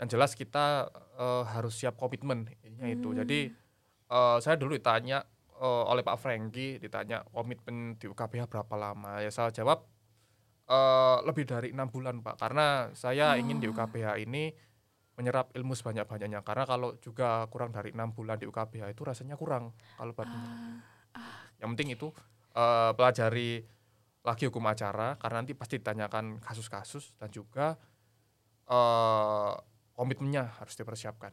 yang 0.00 0.08
jelas 0.10 0.34
kita 0.34 0.90
eh, 1.16 1.42
harus 1.54 1.78
siap 1.78 1.94
komitmen 1.94 2.50
intinya 2.66 2.86
itu. 2.90 3.08
Hmm. 3.14 3.18
jadi 3.22 3.40
eh, 4.10 4.36
saya 4.42 4.56
dulu 4.58 4.74
ditanya 4.74 5.22
eh, 5.58 5.84
oleh 5.90 6.02
Pak 6.02 6.18
Franky 6.18 6.82
ditanya 6.82 7.22
komitmen 7.30 7.94
di 7.98 8.10
UKBH 8.10 8.50
berapa 8.50 8.74
lama. 8.74 9.22
Ya 9.22 9.30
saya 9.30 9.54
jawab 9.54 9.86
eh, 10.66 11.18
lebih 11.24 11.46
dari 11.46 11.70
enam 11.70 11.88
bulan 11.88 12.20
Pak. 12.20 12.36
Karena 12.40 12.90
saya 12.96 13.38
ingin 13.38 13.62
di 13.62 13.66
Oh. 13.70 13.72
UKBH 13.74 14.18
ini 14.24 14.50
menyerap 15.14 15.54
ilmu 15.54 15.78
sebanyak-banyaknya. 15.78 16.42
Karena 16.42 16.64
kalau 16.66 16.98
juga 16.98 17.46
kurang 17.46 17.70
dari 17.70 17.94
enam 17.94 18.10
bulan 18.10 18.34
di 18.34 18.50
UKBH 18.50 18.90
itu 18.90 19.02
rasanya 19.06 19.38
kurang 19.38 19.70
kalau 19.94 20.10
buat 20.10 20.26
Ah, 21.14 21.46
yang 21.62 21.70
penting 21.78 21.94
itu 21.94 22.10
eh, 22.58 22.90
pelajari 22.98 23.62
lagi 24.26 24.44
hukum 24.50 24.66
acara. 24.66 25.14
Karena 25.22 25.46
nanti 25.46 25.54
pasti 25.54 25.78
ditanyakan 25.78 26.42
kasus-kasus 26.42 27.14
dan 27.14 27.30
juga 27.30 27.78
eh, 28.66 29.54
komitmennya 29.94 30.54
harus 30.58 30.74
dipersiapkan. 30.74 31.32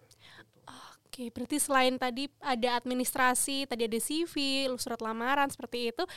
Oke, 1.12 1.28
berarti 1.28 1.60
selain 1.60 2.00
tadi 2.00 2.32
ada 2.40 2.80
administrasi, 2.80 3.68
tadi 3.68 3.84
ada 3.84 4.00
CV, 4.00 4.66
surat 4.80 5.04
lamaran 5.04 5.52
seperti 5.52 5.92
itu 5.92 6.08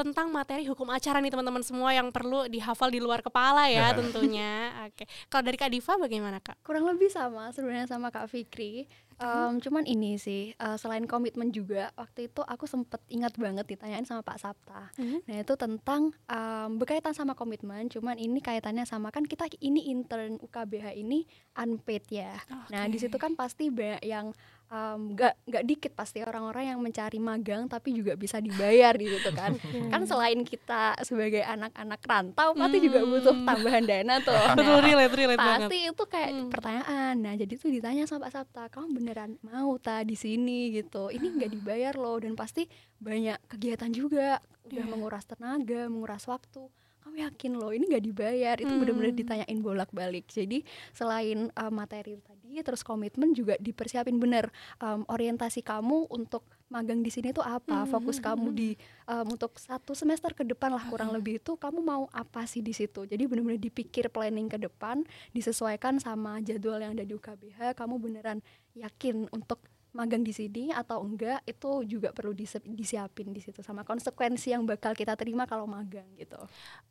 tentang 0.00 0.32
materi 0.32 0.64
hukum 0.64 0.88
acara 0.88 1.20
nih 1.20 1.30
teman-teman 1.30 1.60
semua 1.60 1.92
yang 1.92 2.08
perlu 2.08 2.48
dihafal 2.48 2.88
di 2.88 2.98
luar 2.98 3.20
kepala 3.20 3.68
ya 3.68 3.92
tentunya. 3.92 4.72
Oke. 4.88 5.04
Kalau 5.28 5.42
dari 5.44 5.56
Kak 5.60 5.70
Diva 5.70 5.94
bagaimana 6.00 6.40
Kak? 6.40 6.64
Kurang 6.64 6.88
lebih 6.88 7.12
sama 7.12 7.52
sebenarnya 7.52 7.86
sama 7.86 8.08
Kak 8.08 8.32
Fikri. 8.32 8.88
Em, 9.20 9.60
cuman 9.60 9.84
ini 9.84 10.16
sih 10.16 10.56
eh, 10.56 10.76
selain 10.80 11.04
komitmen 11.04 11.52
juga 11.52 11.92
waktu 11.92 12.32
itu 12.32 12.40
aku 12.40 12.64
sempet 12.64 13.04
ingat 13.12 13.36
banget 13.36 13.68
ditanyain 13.68 14.08
sama 14.08 14.24
Pak 14.24 14.40
Sapta. 14.40 14.88
Mhm. 14.96 15.28
Nah 15.28 15.36
itu 15.44 15.54
tentang 15.60 16.16
em, 16.24 16.70
berkaitan 16.80 17.12
sama 17.12 17.36
komitmen. 17.36 17.92
Cuman 17.92 18.16
ini 18.16 18.40
kaitannya 18.40 18.88
sama 18.88 19.12
kan 19.12 19.28
kita 19.28 19.44
ini 19.60 19.92
intern 19.92 20.40
UKBH 20.40 20.96
ini 20.96 21.28
unpaid 21.52 22.08
ya. 22.08 22.32
Nah 22.72 22.88
di 22.88 22.96
situ 22.96 23.20
kan 23.20 23.36
pasti 23.36 23.68
banyak 23.68 24.00
yang 24.08 24.32
em, 24.70 25.12
nggak 25.12 25.34
nggak 25.44 25.64
dikit 25.64 25.92
pasti 25.92 26.18
orang-orang 26.20 26.64
yang 26.68 26.78
mencari 26.78 27.18
magang 27.18 27.66
tapi 27.66 27.90
juga 27.92 28.14
bisa 28.14 28.38
dibayar 28.38 28.94
di 28.94 29.06
situ 29.06 29.30
kan. 29.30 29.58
kan 29.92 30.02
selain 30.04 30.40
kita 30.40 30.94
sebagai 31.00 31.42
anak-anak 31.42 32.00
rantau 32.00 32.54
pasti 32.54 32.78
juga 32.80 33.02
butuh 33.02 33.32
Hmm. 33.32 33.44
tambahan 33.44 33.82
dana 33.82 34.14
tuh. 34.20 34.34
Betul 34.56 34.76
Nah, 34.76 34.84
relate 34.84 35.14
relate 35.16 35.36
banget. 35.36 35.60
pasti 35.66 35.78
itu 35.84 36.04
kayak 36.04 36.30
Hmm. 36.32 36.48
pertanyaan 36.48 37.14
nah 37.16 37.34
jadi 37.34 37.52
tuh 37.52 37.70
ditanya 37.70 38.04
sama 38.04 38.20
Pak 38.22 38.32
Sabta 38.32 38.62
kamu 38.68 38.86
beneran 38.92 39.30
mau 39.42 39.74
ta 39.76 40.00
di 40.00 40.14
sini 40.14 40.70
gitu 40.70 41.10
ini 41.10 41.26
nggak 41.32 41.50
dibayar 41.50 41.94
loh 41.94 42.16
dan 42.16 42.32
pasti 42.32 42.70
banyak 42.96 43.36
kegiatan 43.46 43.90
juga 43.90 44.38
udah 44.62 44.76
Iya. 44.78 44.88
menguras 44.88 45.24
tenaga 45.24 45.86
menguras 45.86 46.24
waktu 46.24 46.70
kamu 47.10 47.26
yakin 47.26 47.52
loh 47.58 47.74
ini 47.74 47.90
nggak 47.90 48.04
dibayar 48.06 48.56
itu 48.62 48.70
Hmm. 48.70 49.02
ditanyain 49.10 49.58
bolak-balik 49.58 50.30
jadi 50.30 50.62
selain 50.94 51.50
uh, 51.58 51.66
materi 51.74 52.14
tadi 52.22 52.62
terus 52.62 52.86
komitmen 52.86 53.34
juga 53.34 53.58
dipersiapin 53.58 54.14
bener 54.22 54.46
um, 54.78 55.02
orientasi 55.10 55.66
kamu 55.66 56.06
untuk 56.06 56.46
magang 56.70 57.02
di 57.02 57.10
sini 57.10 57.34
tuh 57.34 57.42
apa 57.42 57.82
Hmm, 57.82 57.90
fokus 57.90 58.22
hmm, 58.22 58.26
kamu 58.30 58.48
hmm. 58.54 58.54
di 58.54 58.70
um, 59.10 59.26
untuk 59.34 59.58
satu 59.58 59.90
semester 59.90 60.30
ke 60.38 60.46
depan 60.46 60.70
lah 60.70 60.86
kurang 60.86 61.10
Oke. 61.10 61.18
lebih 61.18 61.34
itu 61.42 61.58
kamu 61.58 61.82
mau 61.82 62.06
apa 62.14 62.46
sih 62.46 62.62
di 62.62 62.70
situ 62.70 63.10
jadi 63.10 63.26
bener-bener 63.26 63.58
dipikir 63.58 64.06
planning 64.06 64.46
ke 64.46 64.62
depan 64.62 65.02
disesuaikan 65.34 65.98
sama 65.98 66.38
jadwal 66.46 66.78
yang 66.78 66.94
ada 66.94 67.02
di 67.02 67.18
UKBH 67.18 67.74
kamu 67.74 67.98
beneran 67.98 68.38
yakin 68.78 69.26
untuk 69.34 69.58
magang 69.90 70.22
di 70.22 70.30
sini 70.30 70.70
atau 70.70 71.02
enggak 71.02 71.42
itu 71.46 71.82
juga 71.86 72.14
perlu 72.14 72.30
disiapin 72.64 73.34
di 73.34 73.40
situ 73.42 73.60
sama 73.60 73.82
konsekuensi 73.82 74.54
yang 74.54 74.62
bakal 74.62 74.94
kita 74.94 75.18
terima 75.18 75.44
kalau 75.46 75.66
magang 75.66 76.06
gitu 76.14 76.38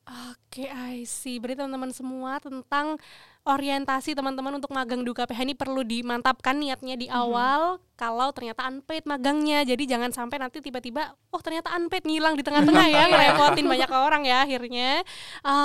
Oke, 0.10 0.66
I 0.66 1.06
see. 1.06 1.38
Berarti 1.38 1.62
teman-teman 1.62 1.94
semua 1.94 2.42
tentang 2.42 2.98
orientasi 3.46 4.18
teman-teman 4.18 4.58
untuk 4.58 4.74
magang 4.74 5.06
di 5.06 5.10
UKPH 5.14 5.40
ini 5.46 5.54
perlu 5.54 5.86
dimantapkan 5.86 6.58
niatnya 6.58 6.98
di 6.98 7.06
awal 7.06 7.78
kalau 7.94 8.34
ternyata 8.34 8.66
unpaid 8.66 9.06
magangnya. 9.06 9.62
Jadi 9.62 9.86
jangan 9.86 10.10
sampai 10.10 10.42
nanti 10.42 10.66
tiba-tiba 10.66 11.14
oh 11.30 11.42
ternyata 11.46 11.78
unpaid 11.78 12.10
ngilang 12.10 12.34
di 12.34 12.42
tengah-tengah 12.42 12.88
ya, 12.90 13.04
ngerepotin 13.14 13.70
banyak 13.70 13.92
orang 13.94 14.24
ya 14.26 14.50
akhirnya. 14.50 15.06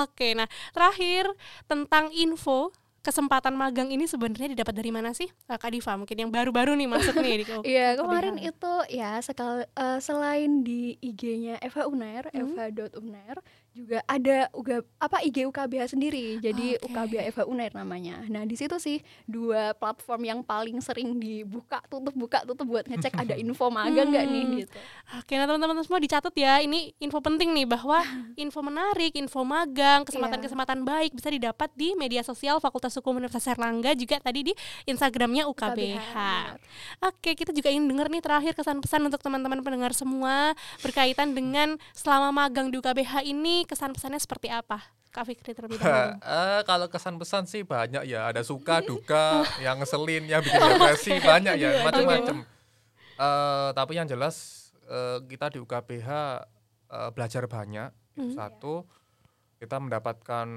Oke, 0.05 0.37
nah 0.37 0.45
terakhir 0.77 1.25
tentang 1.65 2.13
info 2.13 2.69
kesempatan 3.05 3.53
magang 3.53 3.93
ini 3.93 4.09
sebenarnya 4.09 4.57
didapat 4.57 4.73
dari 4.73 4.89
mana 4.89 5.13
sih? 5.13 5.29
Eh, 5.29 5.57
Kak 5.61 5.69
Diva 5.69 5.93
mungkin 5.93 6.17
yang 6.17 6.31
baru-baru 6.33 6.73
nih 6.73 6.89
masuk 6.89 7.15
nih 7.21 7.45
Iya 7.61 8.01
kemarin 8.01 8.41
itu 8.41 8.73
ya 8.89 9.21
sekal 9.21 9.69
eh, 9.69 9.99
selain 10.01 10.65
di 10.65 10.97
IG-nya 10.97 11.61
Eva 11.61 11.85
Unair, 11.85 12.25
Hmm. 12.33 12.57
eva.unair 12.57 13.37
juga 13.75 13.99
ada 14.07 14.47
uga, 14.55 14.79
apa 14.95 15.19
IG 15.19 15.43
UKBH 15.45 15.91
sendiri. 15.91 16.39
Jadi 16.39 16.79
Oke. 16.79 16.87
UKBH 16.87 17.27
Eva 17.27 17.43
Unair 17.43 17.75
namanya. 17.75 18.23
Nah, 18.31 18.47
di 18.47 18.55
situ 18.55 18.79
sih 18.79 19.03
dua 19.27 19.75
platform 19.75 20.21
yang 20.23 20.39
paling 20.39 20.79
sering 20.79 21.19
dibuka 21.19 21.83
tutup 21.85 22.15
buka 22.15 22.47
tutup 22.47 22.63
buat 22.63 22.87
ngecek 22.87 23.11
ada 23.11 23.35
info 23.43 23.67
magang 23.67 24.07
nggak 24.07 24.25
nih 24.25 24.43
Hmm. 24.45 24.57
gitu. 24.63 24.77
Oke, 25.19 25.33
nah 25.35 25.43
teman-teman 25.43 25.83
semua 25.83 25.99
dicatat 25.99 26.31
ya. 26.31 26.63
Ini 26.63 26.95
info 27.03 27.19
penting 27.19 27.51
nih 27.51 27.67
bahwa 27.67 27.99
info 28.39 28.63
menarik, 28.63 29.11
info 29.11 29.43
magang, 29.43 30.07
kesempatan-kesempatan 30.07 30.87
baik 30.87 31.11
bisa 31.11 31.27
didapat 31.27 31.67
di 31.75 31.91
media 31.99 32.23
sosial 32.23 32.63
Fakultas 32.63 32.95
Hukum 32.95 33.19
Universitas 33.19 33.51
Erlangga 33.51 33.91
juga 33.91 34.23
tadi 34.23 34.47
di 34.47 34.53
Instagramnya 34.85 35.51
UKBH. 35.51 36.13
benar. 36.15 36.55
Oke, 37.03 37.35
kita 37.35 37.51
juga 37.51 37.67
ingin 37.67 37.91
dengar 37.91 38.07
nih 38.07 38.23
terakhir 38.23 38.55
kesan-pesan 38.55 39.03
untuk 39.03 39.19
teman-teman 39.19 39.59
pendengar 39.59 39.91
semua 39.91 40.55
berkaitan 40.79 41.35
dengan 41.35 41.75
selama 41.91 42.31
magang 42.31 42.71
di 42.71 42.79
UKBH 42.79 43.25
ini 43.25 43.64
kesan-pesannya 43.65 44.17
seperti 44.17 44.47
apa? 44.47 44.81
Kak 45.09 45.25
Fikri 45.25 45.51
terlebih 45.51 45.77
dahulu. 45.81 46.17
Eh, 46.17 46.61
kalau 46.63 46.87
kesan 46.87 47.15
pesan 47.15 47.43
sih 47.43 47.61
banyak 47.61 48.03
ya 48.03 48.27
ada 48.27 48.41
suka 48.41 48.79
duka 48.87 49.43
yang 49.57 49.77
ngeselin 49.77 50.25
yang 50.25 50.39
bikin 50.39 50.59
depresi 50.59 51.17
banyak 51.17 51.55
ya 51.55 51.81
macam-macam 51.81 52.45
Eh, 53.15 53.69
tapi 53.71 53.95
yang 53.95 54.05
jelas 54.05 54.35
eh, 54.83 55.23
kita 55.23 55.47
di 55.47 55.57
UKBH 55.57 56.09
eh, 56.87 57.09
belajar 57.11 57.43
banyak 57.45 57.89
itu 58.13 58.21
Mhm. 58.21 58.31
satu 58.33 58.83
kita 59.57 59.75
mendapatkan 59.77 60.47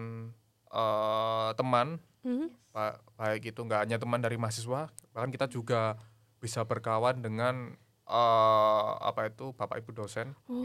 eh, 0.68 1.50
teman 1.54 2.02
Mhm. 2.20 2.46
ba- 2.68 2.98
baik 3.14 3.48
itu 3.48 3.60
nggak 3.60 3.80
hanya 3.80 3.96
teman 3.96 4.18
dari 4.18 4.34
mahasiswa 4.34 4.86
bahkan 5.08 5.30
kita 5.30 5.46
juga 5.46 5.94
bisa 6.36 6.62
berkawan 6.62 7.18
dengan 7.18 7.78
eh, 8.08 8.90
apa 8.98 9.28
itu 9.28 9.52
bapak 9.52 9.78
ibu 9.78 9.92
dosen 9.92 10.32
Oh, 10.48 10.64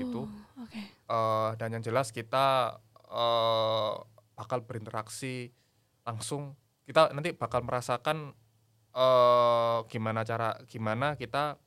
Oke. 0.64 0.80
Eh, 1.04 1.50
dan 1.60 1.70
yang 1.70 1.84
jelas 1.84 2.10
kita 2.10 2.80
eh, 2.98 3.94
bakal 4.34 4.64
berinteraksi 4.64 5.52
langsung 6.04 6.56
kita 6.84 7.12
nanti 7.12 7.32
bakal 7.32 7.62
merasakan 7.62 8.32
eh, 8.92 9.80
gimana 9.88 10.24
cara 10.24 10.56
gimana 10.66 11.16
kita 11.16 11.60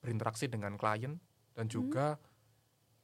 berinteraksi 0.00 0.46
dengan 0.46 0.74
klien 0.74 1.16
dan 1.54 1.66
juga 1.66 2.16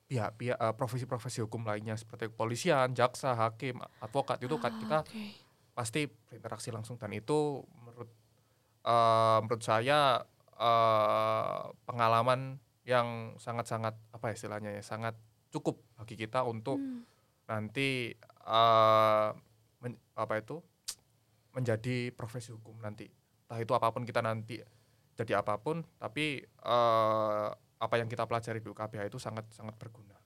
pihak-pihak 0.06 0.58
eh, 0.58 0.74
profesi-profesi 0.74 1.42
hukum 1.42 1.66
lainnya 1.66 1.94
seperti 1.94 2.30
kepolisian, 2.30 2.94
jaksa, 2.94 3.34
hakim, 3.34 3.82
advokat 3.98 4.38
itu 4.38 4.54
kan 4.56 4.72
Ah, 4.72 4.78
kita 4.78 4.98
oke. 5.02 5.22
pasti 5.74 6.06
berinteraksi 6.06 6.70
langsung 6.70 6.94
dan 6.96 7.10
itu 7.10 7.62
menurut 7.76 8.10
eh, 8.82 9.38
menurut 9.42 9.62
saya 9.62 10.22
eh, 10.58 11.62
pengalaman 11.88 12.58
yang 12.86 13.34
sangat-sangat 13.38 13.94
apa 14.14 14.26
istilahnya 14.32 14.70
ya 14.76 14.82
sangat 14.82 15.14
cukup 15.50 15.82
bagi 15.98 16.14
kita 16.18 16.42
untuk 16.46 16.78
Hmm. 16.78 17.02
nanti 17.48 18.14
eh, 18.46 19.28
men- 19.82 20.02
apa 20.16 20.34
itu 20.42 20.58
menjadi 21.56 22.12
profesi 22.12 22.52
hukum 22.52 22.76
nanti 22.84 23.08
entah 23.46 23.58
itu 23.62 23.72
apa 23.72 23.88
pun 23.94 24.02
kita 24.04 24.20
nanti 24.20 24.60
jadi 25.16 25.40
apa 25.40 25.56
pun 25.60 25.80
tapi 25.96 26.44
eh, 26.44 27.48
apa 27.76 27.94
yang 28.00 28.08
kita 28.08 28.24
pelajari 28.28 28.60
di 28.60 28.68
UKBH 28.72 29.08
itu 29.08 29.18
sangat 29.20 29.48
sangat 29.52 29.76
berguna 29.80 30.16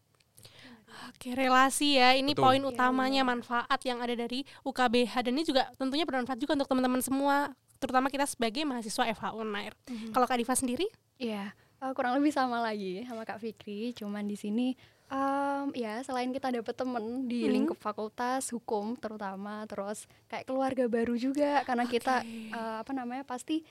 Oke, 1.08 1.32
relasi 1.38 1.96
ya. 2.02 2.18
Ini 2.18 2.34
Betul. 2.34 2.42
poin 2.42 2.62
Iya, 2.62 2.70
utamanya 2.74 3.22
manfaat 3.22 3.80
yang 3.86 4.02
ada 4.02 4.14
dari 4.18 4.42
UKBH 4.66 5.14
dan 5.22 5.32
ini 5.38 5.44
juga 5.46 5.70
tentunya 5.78 6.02
bermanfaat 6.02 6.38
juga 6.42 6.58
untuk 6.58 6.68
teman-teman 6.68 7.00
semua, 7.00 7.54
terutama 7.80 8.06
kita 8.06 8.28
sebagai 8.28 8.62
mahasiswa 8.62 9.08
FH 9.08 9.32
Unair. 9.32 9.72
Kalau 10.12 10.28
Kak 10.28 10.36
Diva 10.36 10.52
sendiri? 10.52 10.86
Iya, 11.16 11.50
eh, 11.80 11.92
kurang 11.92 12.14
lebih 12.14 12.30
sama 12.30 12.60
lagi 12.60 13.02
sama 13.04 13.24
Kak 13.24 13.40
Fikri. 13.40 13.90
Cuman 13.92 14.24
di 14.24 14.36
sini 14.36 14.76
em, 15.08 15.74
ya 15.74 15.98
selain 16.00 16.30
kita 16.30 16.48
dapet 16.48 16.70
temen 16.72 17.26
di 17.26 17.42
Hmm. 17.42 17.52
lingkup 17.56 17.76
fakultas 17.76 18.46
hukum 18.50 18.94
terutama, 18.94 19.66
terus 19.66 20.06
kayak 20.26 20.46
keluarga 20.46 20.86
baru 20.86 21.16
juga 21.16 21.64
karena 21.64 21.82
kita 21.84 22.22
Oke. 22.22 22.52
eh, 22.52 22.76
apa 22.78 22.92
namanya 22.92 23.24
pasti 23.24 23.64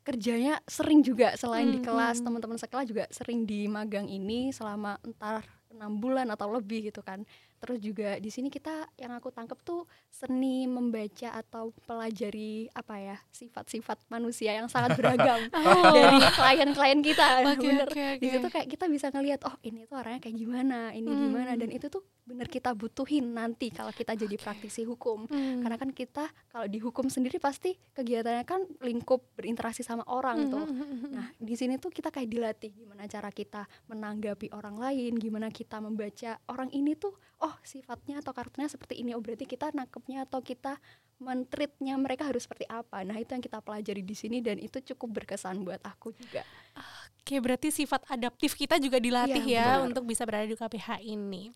kerjanya 0.00 0.58
sering 0.64 1.04
juga 1.04 1.36
selain 1.36 1.68
di 1.68 1.78
Hmm, 1.78 1.86
kelas 1.86 2.18
hmm. 2.18 2.24
teman-teman 2.26 2.58
sekolah 2.58 2.84
juga 2.84 3.04
sering 3.12 3.44
di 3.44 3.68
magang 3.68 4.08
ini 4.08 4.50
selama 4.50 4.96
entar 5.04 5.44
enam 5.70 6.00
bulan 6.00 6.26
atau 6.26 6.50
lebih 6.50 6.90
gitu 6.90 7.04
kan 7.04 7.22
terus 7.60 7.78
juga 7.78 8.16
di 8.16 8.26
sini 8.26 8.48
kita 8.48 8.72
yang 8.96 9.12
aku 9.12 9.28
tangkep 9.28 9.60
tuh 9.60 9.84
seni 10.08 10.64
membaca 10.64 11.28
atau 11.30 11.70
pelajari 11.84 12.40
apa 12.70 12.94
ya 12.96 13.16
sifat-sifat 13.28 14.08
manusia 14.08 14.50
yang 14.52 14.66
sangat 14.66 14.96
beragam 14.96 15.38
Oh. 15.52 15.92
dari 15.92 16.16
klien-klien 16.18 17.00
kita 17.00 17.26
Oke, 17.46 17.60
bener 17.62 17.84
oke, 17.84 18.04
di 18.16 18.26
oke. 18.26 18.34
situ 18.34 18.48
kayak 18.48 18.66
kita 18.66 18.84
bisa 18.86 19.06
ngelihat 19.08 19.44
oh 19.44 19.54
ini 19.60 19.84
tuh 19.84 19.96
orangnya 19.96 20.20
kayak 20.20 20.36
gimana 20.36 20.78
ini 20.90 21.06
Hmm. 21.06 21.22
gimana 21.28 21.52
dan 21.52 21.68
itu 21.68 21.86
tuh 21.86 22.00
bener 22.22 22.46
kita 22.46 22.72
butuhin 22.72 23.28
nanti 23.30 23.68
kalau 23.68 23.90
kita 23.90 24.14
jadi 24.14 24.34
praktisi 24.34 24.82
hukum 24.82 25.26
Hmm. 25.26 25.60
karena 25.60 25.76
kan 25.76 25.90
kita 25.90 26.24
kalau 26.48 26.64
di 26.64 26.78
hukum 26.78 27.06
sendiri 27.06 27.36
pasti 27.36 27.76
kegiatannya 27.90 28.44
kan 28.44 28.64
lingkup 28.80 29.20
berinteraksi 29.34 29.82
sama 29.82 30.02
orang 30.06 30.38
Hmm, 30.40 30.50
tuh 30.50 30.64
hmm, 30.64 30.76
hmm, 30.76 30.98
hmm. 30.98 31.10
nah 31.10 31.26
di 31.34 31.54
sini 31.54 31.76
tuh 31.76 31.90
kita 31.90 32.08
kayak 32.08 32.26
dilatih 32.26 32.72
gimana 32.72 33.04
cara 33.04 33.28
kita 33.28 33.62
menanggapi 33.86 34.48
orang 34.50 34.76
lain 34.76 35.12
gimana 35.14 35.50
kita 35.50 35.76
membaca 35.78 36.00
orang 36.46 36.70
ini 36.70 36.94
tuh 36.94 37.12
oh 37.40 37.54
sifatnya 37.64 38.20
atau 38.20 38.32
karakternya 38.36 38.68
seperti 38.68 39.00
ini 39.00 39.16
oh 39.16 39.22
berarti 39.24 39.48
kita 39.48 39.72
nangkepnya 39.72 40.28
atau 40.28 40.44
kita 40.44 40.76
mentreatnya 41.20 41.96
mereka 42.00 42.28
harus 42.28 42.44
seperti 42.48 42.64
apa 42.68 43.04
nah 43.04 43.16
itu 43.16 43.32
yang 43.32 43.44
kita 43.44 43.60
pelajari 43.60 44.00
di 44.04 44.16
sini 44.16 44.40
dan 44.40 44.56
itu 44.56 44.80
cukup 44.92 45.20
berkesan 45.20 45.60
buat 45.64 45.80
aku 45.84 46.12
juga 46.16 46.44
Oke, 47.20 47.36
berarti 47.36 47.68
sifat 47.68 48.08
adaptif 48.08 48.56
kita 48.56 48.80
juga 48.80 48.96
dilatih 48.96 49.44
Iya, 49.44 49.60
ya 49.60 49.68
benar. 49.76 49.86
untuk 49.92 50.08
bisa 50.08 50.24
berada 50.24 50.48
di 50.48 50.56
KPH 50.56 51.04
ini. 51.04 51.52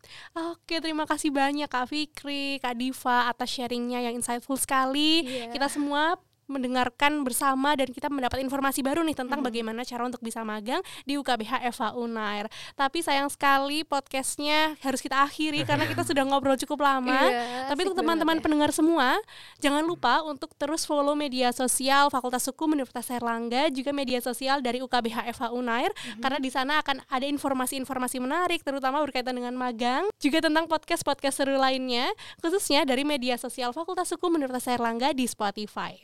Oke, 0.53 0.77
terima 0.77 1.09
kasih 1.09 1.33
banyak 1.33 1.65
Kak 1.65 1.89
Fikri, 1.89 2.61
Kak 2.61 2.77
Diva 2.77 3.27
atas 3.33 3.49
sharingnya 3.49 3.97
yang 3.99 4.13
insightful 4.13 4.55
sekali. 4.61 5.25
Iya. 5.25 5.49
Kita 5.49 5.65
semua 5.65 6.21
mendengarkan 6.47 7.21
bersama 7.21 7.73
dan 7.73 7.89
kita 7.89 8.07
mendapat 8.07 8.39
informasi 8.39 8.79
baru 8.79 9.01
nih 9.01 9.17
tentang 9.17 9.41
Mhm. 9.41 9.47
bagaimana 9.47 9.81
cara 9.81 10.03
untuk 10.03 10.21
bisa 10.21 10.41
magang 10.41 10.79
di 11.03 11.15
UKBH 11.15 11.65
FH 11.67 11.93
Unair. 11.95 12.45
Tapi 12.73 13.01
sayang 13.01 13.27
sekali 13.27 13.81
podcastnya 13.81 14.77
harus 14.79 14.99
kita 14.99 15.21
akhiri 15.21 15.61
karena 15.63 15.83
kita 15.83 16.01
sudah 16.09 16.23
ngobrol 16.23 16.55
cukup 16.55 16.81
lama. 16.81 17.17
Iya, 17.25 17.69
Tapi 17.69 17.79
untuk 17.83 17.97
teman-teman 17.97 18.37
ya. 18.37 18.41
pendengar 18.41 18.69
semua, 18.69 19.17
jangan 19.57 19.81
lupa 19.81 20.21
untuk 20.21 20.53
terus 20.55 20.83
follow 20.83 21.13
media 21.13 21.49
sosial 21.49 22.07
Fakultas 22.07 22.45
Hukum 22.45 22.71
Universitas 22.71 23.09
Airlangga, 23.09 23.67
juga 23.69 23.89
media 23.89 24.19
sosial 24.19 24.61
dari 24.61 24.79
UKBH 24.79 25.27
FH 25.31 25.51
Unair, 25.51 25.89
Mhm. 25.91 26.21
karena 26.21 26.37
di 26.37 26.49
sana 26.49 26.73
akan 26.79 27.01
ada 27.07 27.25
informasi-informasi 27.25 28.17
menarik, 28.17 28.61
terutama 28.61 29.01
berkaitan 29.01 29.33
dengan 29.33 29.53
magang, 29.53 30.07
juga 30.17 30.39
tentang 30.39 30.65
podcast-podcast 30.65 31.35
seru 31.35 31.57
lainnya, 31.57 32.09
khususnya 32.39 32.83
dari 32.83 33.01
media 33.01 33.35
sosial 33.35 33.71
Fakultas 33.71 34.11
Hukum 34.11 34.33
Universitas 34.33 34.71
Airlangga 34.71 35.11
di 35.11 35.25
Spotify. 35.25 35.97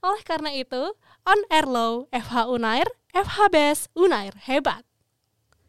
Oleh 0.00 0.22
karena 0.22 0.54
itu, 0.54 0.94
on 1.26 1.40
air 1.50 1.66
low 1.66 2.06
FH 2.14 2.46
Unair, 2.48 2.86
FH 3.10 3.38
Best 3.50 3.82
Unair 3.98 4.38
hebat. 4.46 4.85